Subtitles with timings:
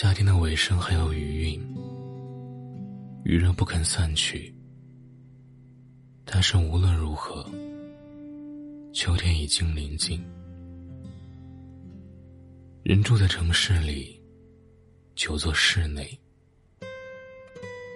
[0.00, 1.76] 夏天的尾声还有余韵，
[3.24, 4.54] 余热不肯散去。
[6.24, 7.44] 但是无论如何，
[8.92, 10.24] 秋天已经临近。
[12.84, 14.22] 人住在城市里，
[15.16, 16.16] 久坐室内，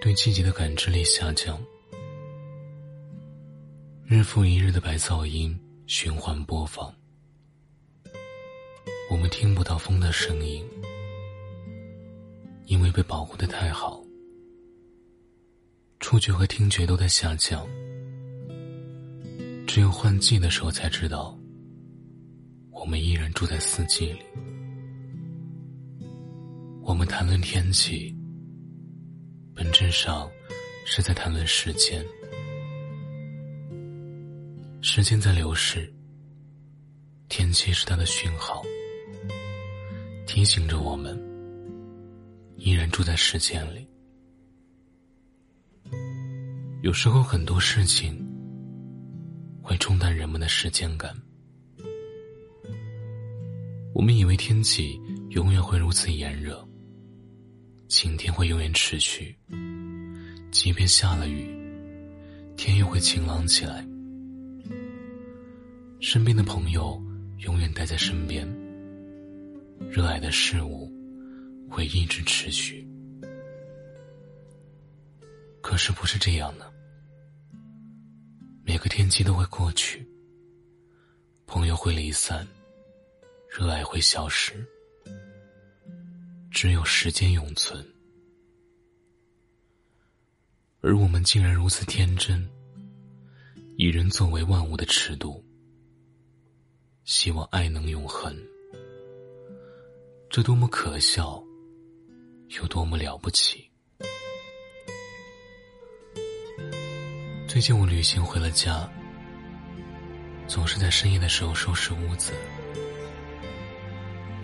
[0.01, 1.57] 对季节的感知力下降。
[4.05, 5.57] 日复一日的白噪音
[5.87, 6.93] 循环播放，
[9.09, 10.61] 我们听不到风的声音，
[12.65, 14.03] 因为被保护的太好。
[15.99, 17.65] 触觉和听觉都在下降，
[19.65, 21.37] 只有换季的时候才知道，
[22.71, 24.19] 我们依然住在四季里。
[26.81, 28.13] 我们谈论天气，
[29.55, 30.29] 本质上
[30.85, 32.05] 是在谈论时间。
[34.81, 35.91] 时间在流逝，
[37.29, 38.61] 天气是它的讯号，
[40.27, 41.17] 提醒着我们
[42.63, 43.85] 依然住在时间里。
[46.81, 48.25] 有时候很多事情
[49.61, 51.13] 会冲淡人们的时间感。
[53.93, 54.97] 我们以为天气
[55.31, 56.65] 永远会如此炎热，
[57.89, 59.37] 晴天会永远持续，
[60.49, 61.53] 即便下了雨，
[62.55, 63.85] 天又会晴朗起来。
[65.99, 66.97] 身边的朋友
[67.39, 68.47] 永远待在身边，
[69.91, 70.89] 热爱的事物
[71.73, 72.87] 会一直持续。
[75.59, 76.71] 可是不是这样的，
[78.63, 80.07] 每个天气都会过去，
[81.47, 82.47] 朋友会离散，
[83.49, 84.63] 热爱会消失，
[86.51, 87.83] 只有时间永存。
[90.81, 92.47] 而我们竟然如此天真，
[93.77, 95.43] 以人作为万物的尺度。
[97.03, 98.37] 希望爱能永恒，
[100.29, 101.43] 这多么可笑，
[102.59, 103.69] 有多么了不起！
[107.47, 108.89] 最近我旅行回了家，
[110.47, 112.33] 总是在深夜的时候收拾屋子，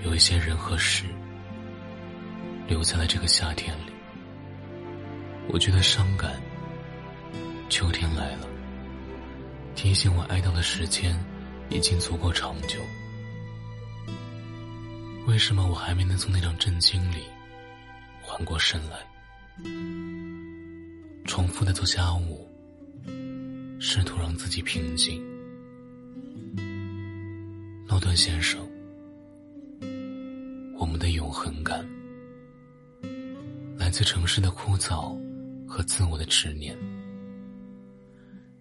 [0.03, 1.06] 有一些人和事
[2.68, 3.92] 留在了这个夏天里，
[5.50, 6.42] 我觉得伤感。
[7.69, 8.48] 秋天来了，
[9.75, 11.18] 提醒我哀悼的时间。
[11.72, 12.80] 已经足够长久，
[15.28, 17.25] 为什么我还没能从那场震惊里
[18.40, 19.06] 缓过神来？
[21.26, 22.48] 重复的做家务，
[23.82, 25.22] 试图让自己平静。
[27.86, 28.66] 诺顿先生，
[30.78, 31.86] 我们的永恒感
[33.78, 35.14] 来自城市的枯燥
[35.68, 36.74] 和自我的执念，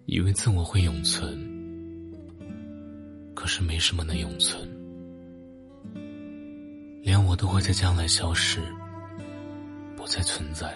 [0.07, 1.39] 以为自我会永存。
[3.33, 4.61] 可是没什么能永存，
[7.01, 8.59] 连我都会在将来消失，
[9.99, 10.73] 不再存在，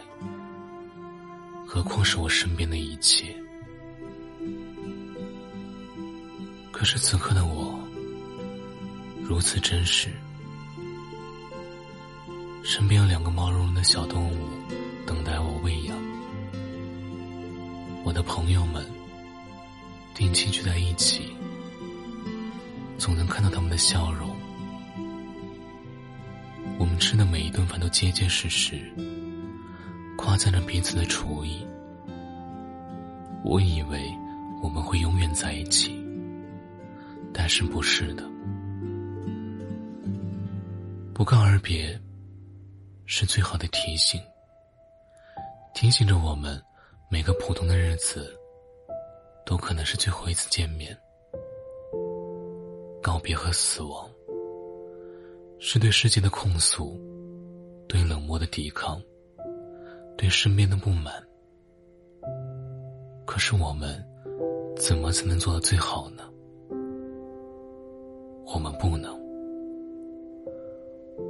[1.65, 3.33] 何况是我身边的一切？
[6.73, 7.79] 可是此刻的我
[9.23, 10.09] 如此真实，
[12.65, 14.49] 身边有两个毛茸茸的小动物
[15.07, 15.97] 等待我喂养，
[18.03, 18.85] 我的朋友们
[20.13, 21.33] 定期聚在一起。
[22.97, 24.29] 总能看到他们的笑容，
[26.77, 28.79] 我们吃的每一顿饭都结结实实，
[30.23, 31.67] 夸赞了彼此的厨艺。
[33.43, 34.09] 我以为
[34.63, 36.01] 我们会永远在一起，
[37.33, 38.23] 但是不是的。
[41.13, 41.99] 不告而别，
[43.05, 44.21] 是最好的提醒，
[45.75, 46.59] 提醒着我们，
[47.11, 48.33] 每个普通的日子，
[49.45, 50.97] 都可能是最后一次见面。
[53.01, 54.09] 告别和死亡，
[55.59, 56.97] 是对世界的控诉，
[57.89, 59.01] 对冷漠的抵抗，
[60.17, 61.13] 对身边的不满。
[63.25, 64.03] 可是我们，
[64.77, 66.23] 怎么才能做到最好呢？
[68.45, 69.13] 我们不能。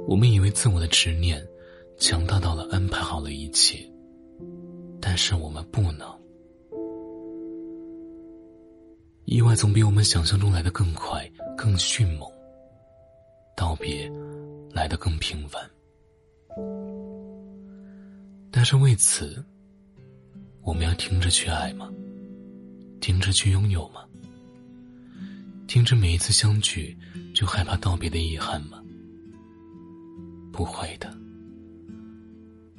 [0.06, 1.46] 我们以为自我的执念
[1.96, 3.78] 强大到了安排好了一切，
[5.00, 6.06] 但是我们不能。
[9.24, 11.30] 意外总比我们想象中来的更快。
[11.56, 12.28] 更迅猛，
[13.56, 14.10] 道别
[14.72, 15.62] 来得更平凡，
[18.64, 19.44] 但是为此，
[20.62, 21.92] 我们要听着去爱吗？
[22.98, 24.00] 听着去拥有吗？
[25.66, 26.96] 听着每一次相聚
[27.34, 28.82] 就害怕道别的遗憾吗？
[30.50, 31.14] 不会的，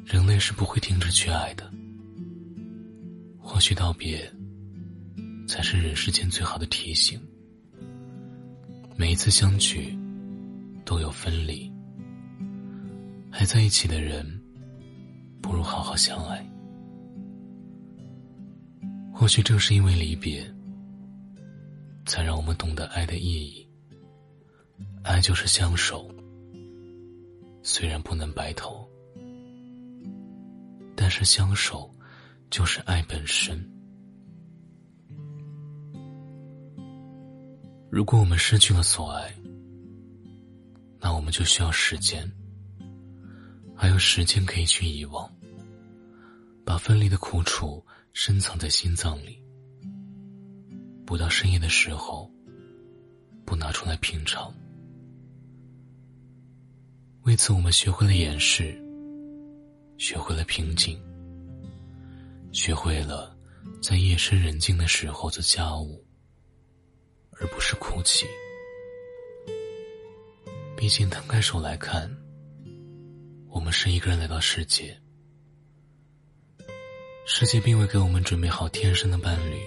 [0.03, 1.71] 人类是不会听着去爱的。
[3.37, 4.27] 或许道别，
[5.47, 7.21] 才是人世间最好的提醒。
[8.95, 9.95] 每一次相聚，
[10.83, 11.71] 都有分离，
[13.29, 14.41] 还在一起的人，
[15.65, 16.45] 好好相爱。
[19.11, 20.45] 或许正是因为离别，
[22.05, 23.67] 才让我们懂得爱的意义。
[25.03, 26.09] 爱就是相守，
[27.63, 28.87] 虽然不能白头，
[30.95, 31.89] 但是相守
[32.49, 33.57] 就是爱本身。
[37.89, 39.33] 如果我们失去了所爱，
[40.99, 42.29] 那我们就需要时间，
[43.75, 45.31] 还有时间可以去遗忘，
[46.65, 47.85] 把分离的苦楚。
[48.17, 49.43] 深藏在心脏里，
[51.05, 52.31] 不到深夜的时候，
[53.45, 54.55] 不拿出来品尝。
[57.23, 58.73] 为此，我们学会了掩饰，
[59.97, 60.97] 学会了平静，
[62.53, 63.37] 学会了
[63.81, 66.01] 在夜深人静的时候做家务，
[67.31, 68.25] 而不是哭泣。
[70.77, 72.09] 毕竟，摊开手来看，
[73.49, 74.97] 我们是一个人来到世界。
[77.27, 79.59] 世界并未给我们准备好天生的伴侣，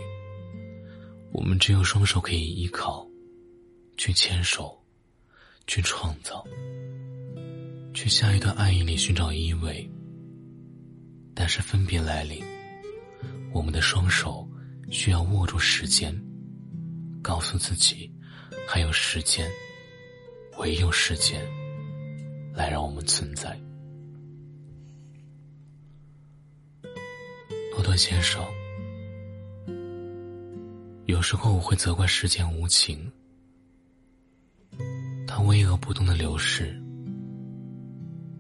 [1.33, 3.05] 我们只有双手可以依靠，
[3.97, 4.81] 去牵手，
[5.67, 6.47] 去创造，
[7.93, 9.85] 去下一段爱意里寻找依偎。
[11.35, 12.45] 但是分别来临，
[13.53, 14.49] 我们的双手
[14.89, 16.17] 需要握住时间，
[17.21, 18.09] 告诉自己，
[18.69, 19.51] 还有时间，
[20.59, 21.45] 唯有时间，
[22.55, 23.61] 来让我们存在。
[27.89, 28.45] 顿先生，
[31.07, 33.11] 有时候我会责怪时间无情，
[35.27, 36.79] 它巍峨不动的流逝，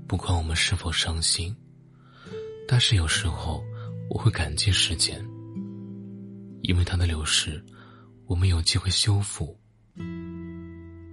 [0.06, 1.56] 不管我们是否伤心，
[2.68, 3.64] 但是有时候
[4.10, 5.18] 我会感激时间，
[6.60, 7.64] 因为它的流逝，
[8.26, 9.58] 我们有机会修复，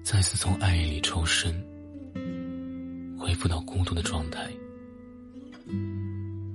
[0.03, 1.55] 再次从爱意里抽身，
[3.17, 4.51] 恢复到孤独的状态，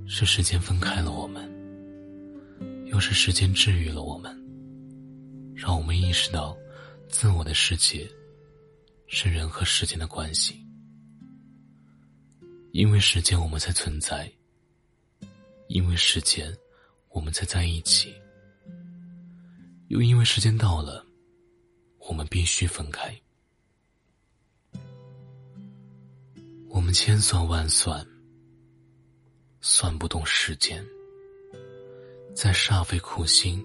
[0.05, 1.50] 是时间分开了我们。
[2.91, 4.29] 又是时间治愈了我们，
[5.55, 6.57] 让我们意识到，
[7.07, 8.05] 自我的世界
[9.07, 10.61] 是人和时间的关系。
[12.73, 14.29] 因为时间，我们才存在；
[15.67, 16.53] 因为时间，
[17.07, 18.09] 我们才在一起；
[19.87, 21.05] 又因为时间到了，
[21.97, 23.17] 我们必须分开。
[26.67, 28.05] 我们千算万算，
[29.61, 30.85] 算不动时间。
[32.33, 33.63] 再煞费苦心，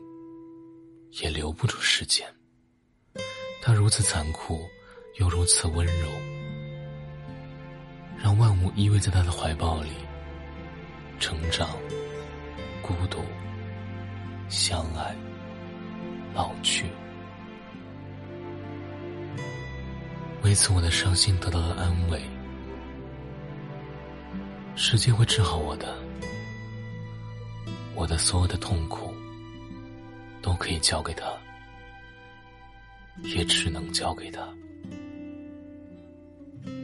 [1.23, 2.27] 也留不住时间。
[3.63, 4.61] 他如此残酷，
[5.19, 6.09] 又如此温柔，
[8.19, 9.91] 让万物依偎在他的怀抱里，
[11.19, 11.71] 成长、
[12.83, 13.19] 孤独、
[14.49, 15.17] 相爱、
[16.35, 16.87] 老去。
[20.43, 22.21] 为此，我的伤心得到了安慰。
[24.75, 26.06] 时间会治好我的。
[27.97, 29.11] 我的所有的痛苦，
[30.43, 31.27] 都可以交给他，
[33.23, 34.47] 也只能交给他。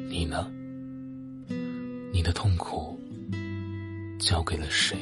[0.09, 0.51] 你呢？
[2.11, 2.99] 你的痛苦
[4.19, 4.97] 交给了谁？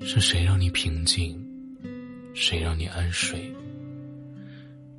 [0.00, 1.38] 是谁让你平静？
[2.34, 3.54] 谁让你安睡？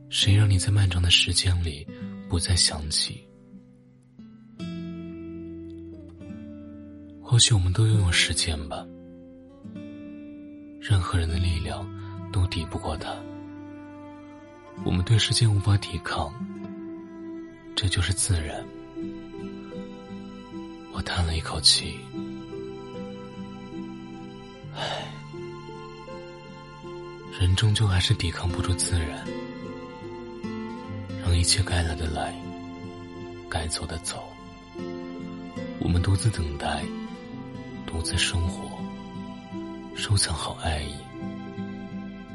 [0.10, 1.86] 谁让你在漫长的时间里
[2.30, 3.28] 不再想起？
[7.22, 8.88] 或许我们都拥有时间吧。
[10.90, 11.86] 任何人的力量
[12.32, 13.14] 都抵不过他。
[14.86, 16.34] 我们对时间无法抵抗，
[17.76, 18.66] 这就是自然。
[20.94, 22.00] 我叹了一口气，
[24.78, 25.12] 唉，
[27.38, 29.28] 人终究还是抵抗不住自然，
[31.22, 32.34] 让一切该来的来，
[33.50, 34.24] 该走的走。
[35.80, 36.82] 我们独自等待，
[37.86, 38.78] 独自生活。
[39.98, 40.94] 收藏好爱意，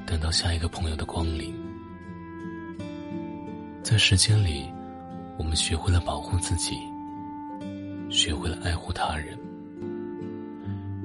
[0.04, 1.54] 等到下一个朋友的光临。
[3.84, 4.68] 在时间里，
[5.38, 6.74] 我们学会了保护自己，
[8.10, 9.38] 学会了爱护他人。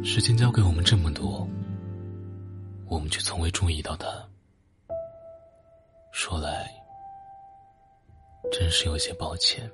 [0.04, 1.48] 时间教给我们这么多，
[2.88, 4.08] 我们却从未注意到它。
[6.12, 6.68] 说来，
[8.52, 9.70] 真是有些抱歉。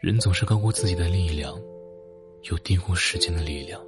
[0.00, 1.56] 人总是高估自己的力量，
[2.50, 3.80] 又低估时间的力量。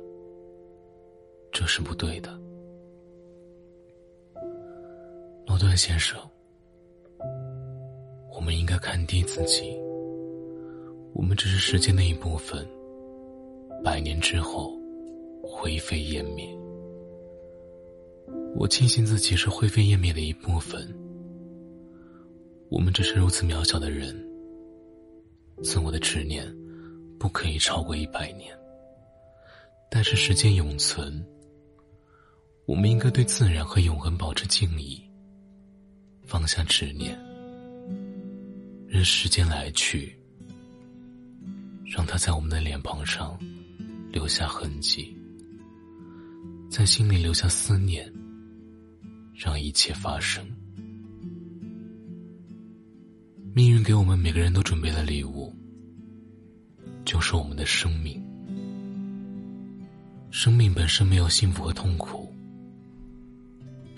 [1.58, 2.30] 这是不对的，
[5.44, 6.16] 罗顿先生。
[8.32, 9.76] 我们应该看低自己。
[11.14, 12.64] 我们只是时间的一部分，
[13.82, 14.72] 百年之后
[15.42, 16.48] 灰飞烟灭。
[18.54, 20.88] 我庆幸自己是灰飞烟灭的一部分。
[22.70, 24.14] 我们只是如此渺小的人，
[25.64, 26.46] 自我的执念
[27.18, 28.56] 不可以超过一百年。
[29.90, 31.20] 但是时间永存，
[32.68, 35.02] 我们应该对自然和永恒保持敬意，
[36.26, 37.18] 放下执念，
[38.87, 40.14] 任时间来去，
[41.87, 43.38] 让它在我们的脸庞上
[44.12, 45.16] 留下痕迹，
[46.68, 48.12] 在心里留下思念，
[49.32, 50.46] 让一切发生。
[53.54, 55.50] 命运给我们每个人都准备了礼物，
[57.06, 58.22] 就是我们的生命。
[60.30, 62.30] 生命本身没有幸福和痛苦，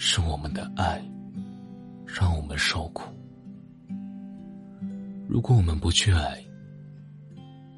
[0.02, 0.99] 是我们的爱
[2.07, 3.04] 让我们受苦。
[5.28, 6.42] 如果我们不去爱，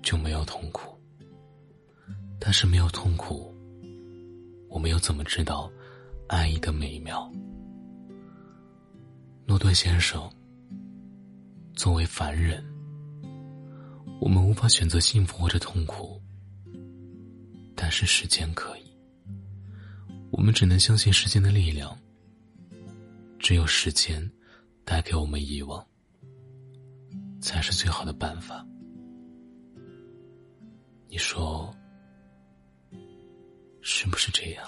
[0.04, 0.96] 就没有痛苦。
[2.38, 3.52] 但是没有痛苦，
[4.68, 5.68] 我们又怎么知道
[6.28, 7.28] 爱意的美妙？
[9.44, 10.22] 诺顿先生。
[11.74, 12.64] 作为凡人，
[14.20, 16.22] 我们无法选择幸福或者痛苦，
[17.74, 18.82] 但是时间可以。
[20.30, 21.92] 我们只能相信时间的力量。
[23.42, 24.30] 只有时间
[24.84, 25.84] 带给我们遗忘，
[27.40, 28.64] 才是最好的办法。
[31.08, 31.74] 你说，
[33.80, 34.64] 是不是这样？